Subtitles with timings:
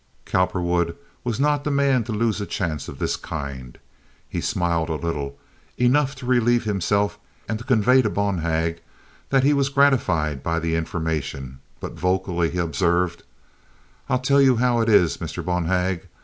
[0.25, 3.77] Cowperwood was not the man to lose a chance of this kind.
[4.27, 8.81] He smiled a little—enough to relieve himself, and to convey to Bonhag
[9.29, 13.21] that he was gratified by the information, but vocally he observed:
[14.09, 15.45] "I'll tell you how it is, Mr.
[15.45, 16.07] Bonhag.